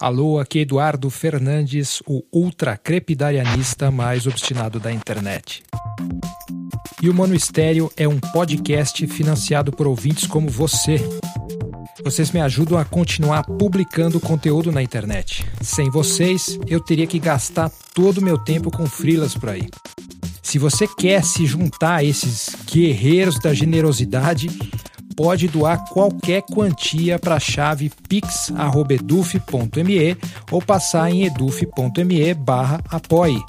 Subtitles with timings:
[0.00, 5.62] Alô, aqui Eduardo Fernandes, o ultracrepidarianista mais obstinado da internet.
[7.02, 10.96] E o Mano Estéreo é um podcast financiado por ouvintes como você.
[12.02, 15.44] Vocês me ajudam a continuar publicando conteúdo na internet.
[15.60, 19.68] Sem vocês, eu teria que gastar todo o meu tempo com frilas por aí.
[20.42, 24.48] Se você quer se juntar a esses guerreiros da generosidade,
[25.20, 28.56] pode doar qualquer quantia para a chave pix.eduf.me
[30.50, 33.44] ou passar em eduf.me barra apoie.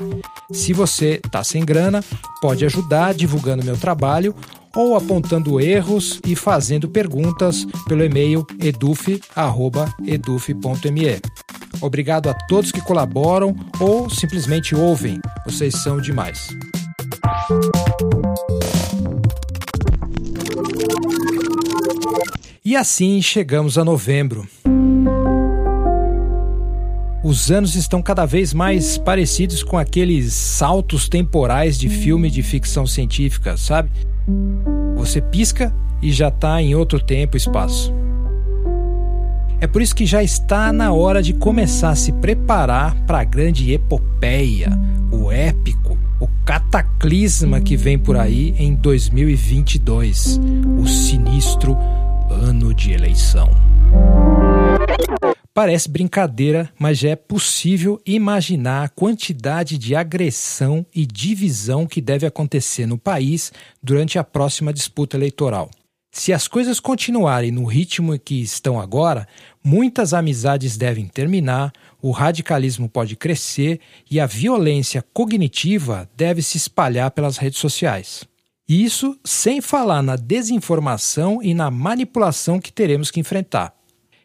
[0.51, 2.03] Se você está sem grana,
[2.41, 4.35] pode ajudar divulgando meu trabalho
[4.75, 9.21] ou apontando erros e fazendo perguntas pelo e-mail eduf.eduf.me.
[11.79, 15.21] Obrigado a todos que colaboram ou simplesmente ouvem.
[15.45, 16.49] Vocês são demais.
[22.71, 24.47] E assim chegamos a novembro.
[27.21, 32.87] Os anos estão cada vez mais parecidos com aqueles saltos temporais de filme de ficção
[32.87, 33.89] científica, sabe?
[34.95, 37.93] Você pisca e já está em outro tempo e espaço.
[39.59, 43.25] É por isso que já está na hora de começar a se preparar para a
[43.25, 44.79] grande epopeia,
[45.11, 50.39] o épico, o cataclisma que vem por aí em 2022,
[50.79, 51.77] o sinistro
[52.31, 53.49] ano de eleição.
[55.53, 62.25] Parece brincadeira, mas já é possível imaginar a quantidade de agressão e divisão que deve
[62.25, 63.51] acontecer no país
[63.83, 65.69] durante a próxima disputa eleitoral.
[66.13, 69.27] Se as coisas continuarem no ritmo que estão agora,
[69.63, 71.71] muitas amizades devem terminar,
[72.01, 73.79] o radicalismo pode crescer
[74.09, 78.25] e a violência cognitiva deve se espalhar pelas redes sociais.
[78.73, 83.75] Isso sem falar na desinformação e na manipulação que teremos que enfrentar.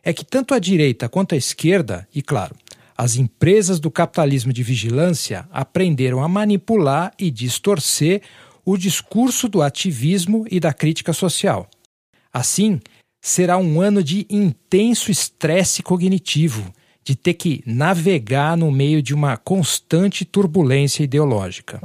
[0.05, 2.55] É que tanto a direita quanto a esquerda, e claro,
[2.97, 8.22] as empresas do capitalismo de vigilância aprenderam a manipular e distorcer
[8.64, 11.69] o discurso do ativismo e da crítica social.
[12.32, 12.78] Assim,
[13.20, 16.72] será um ano de intenso estresse cognitivo,
[17.03, 21.81] de ter que navegar no meio de uma constante turbulência ideológica.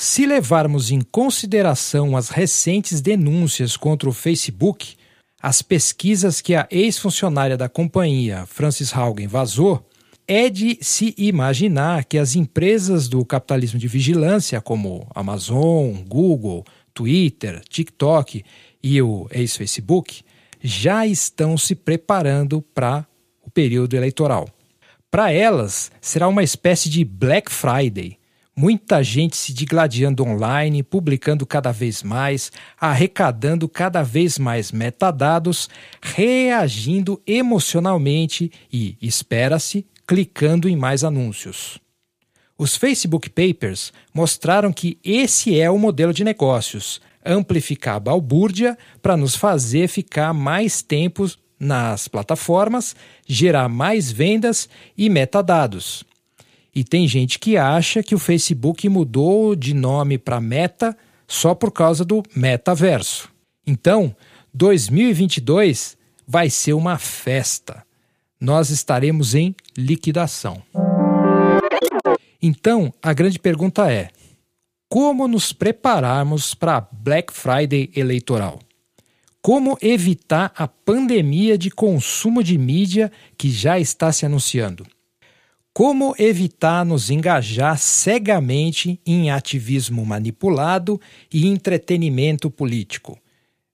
[0.00, 4.94] Se levarmos em consideração as recentes denúncias contra o Facebook,
[5.42, 9.84] as pesquisas que a ex-funcionária da companhia, Francis Haugen, vazou,
[10.24, 16.64] é de se imaginar que as empresas do capitalismo de vigilância, como Amazon, Google,
[16.94, 18.44] Twitter, TikTok
[18.80, 20.22] e o ex-Facebook,
[20.62, 23.04] já estão se preparando para
[23.42, 24.48] o período eleitoral.
[25.10, 28.16] Para elas, será uma espécie de Black Friday
[28.60, 35.70] Muita gente se digladiando online, publicando cada vez mais, arrecadando cada vez mais metadados,
[36.02, 41.78] reagindo emocionalmente e, espera-se, clicando em mais anúncios.
[42.58, 49.16] Os Facebook Papers mostraram que esse é o modelo de negócios: amplificar a balbúrdia para
[49.16, 51.30] nos fazer ficar mais tempo
[51.60, 56.07] nas plataformas, gerar mais vendas e metadados.
[56.78, 60.96] E tem gente que acha que o Facebook mudou de nome para Meta
[61.26, 63.28] só por causa do metaverso.
[63.66, 64.14] Então,
[64.54, 67.84] 2022 vai ser uma festa.
[68.40, 70.62] Nós estaremos em liquidação.
[72.40, 74.10] Então, a grande pergunta é:
[74.88, 78.60] como nos prepararmos para Black Friday eleitoral?
[79.42, 84.86] Como evitar a pandemia de consumo de mídia que já está se anunciando?
[85.78, 91.00] Como evitar nos engajar cegamente em ativismo manipulado
[91.32, 93.16] e entretenimento político?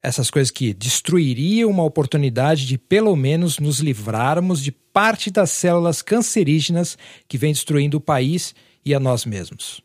[0.02, 6.02] Essas coisas que destruiriam uma oportunidade de pelo menos nos livrarmos de parte das células
[6.02, 8.54] cancerígenas que vem destruindo o país
[8.84, 9.80] e a nós mesmos.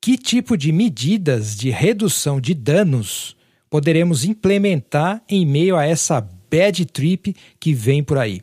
[0.00, 3.36] Que tipo de medidas de redução de danos
[3.70, 8.42] poderemos implementar em meio a essa bad trip que vem por aí?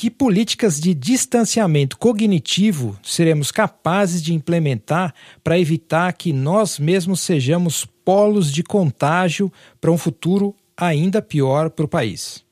[0.00, 5.14] Que políticas de distanciamento cognitivo seremos capazes de implementar
[5.44, 11.84] para evitar que nós mesmos sejamos polos de contágio para um futuro ainda pior para
[11.84, 12.42] o país?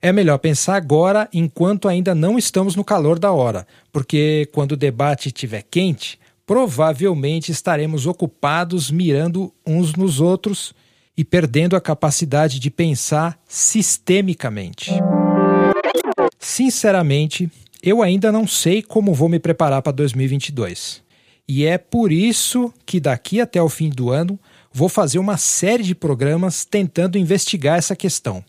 [0.00, 4.76] É melhor pensar agora enquanto ainda não estamos no calor da hora, porque quando o
[4.76, 10.72] debate estiver quente, provavelmente estaremos ocupados mirando uns nos outros
[11.16, 14.92] e perdendo a capacidade de pensar sistemicamente.
[16.38, 17.50] Sinceramente,
[17.82, 21.02] eu ainda não sei como vou me preparar para 2022.
[21.46, 24.38] E é por isso que daqui até o fim do ano
[24.72, 28.44] vou fazer uma série de programas tentando investigar essa questão.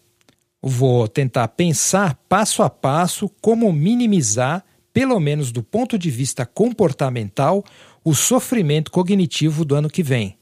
[0.61, 4.63] Vou tentar pensar passo a passo como minimizar,
[4.93, 7.63] pelo menos do ponto de vista comportamental,
[8.03, 10.37] o sofrimento cognitivo do ano que vem.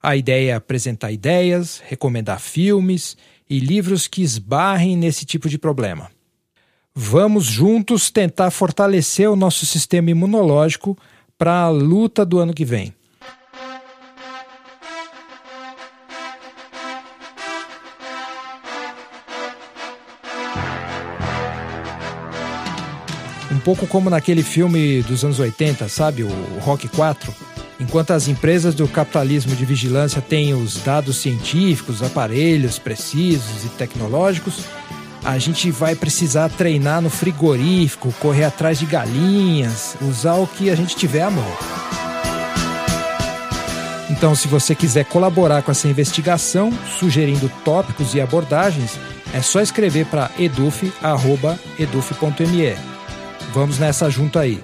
[0.00, 3.16] A ideia é apresentar ideias, recomendar filmes
[3.50, 6.10] e livros que esbarrem nesse tipo de problema.
[6.98, 10.96] Vamos juntos tentar fortalecer o nosso sistema imunológico
[11.36, 12.94] para a luta do ano que vem.
[23.52, 26.22] Um pouco como naquele filme dos anos 80, sabe?
[26.22, 27.30] O Rock 4.
[27.78, 34.64] Enquanto as empresas do capitalismo de vigilância têm os dados científicos, aparelhos precisos e tecnológicos,
[35.26, 40.76] a gente vai precisar treinar no frigorífico, correr atrás de galinhas, usar o que a
[40.76, 41.44] gente tiver à mão.
[44.08, 48.92] Então, se você quiser colaborar com essa investigação, sugerindo tópicos e abordagens,
[49.34, 50.96] é só escrever para eduf.eduf.me.
[53.52, 54.62] Vamos nessa junto aí.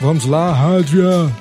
[0.00, 1.32] Vamos lá, Rádio!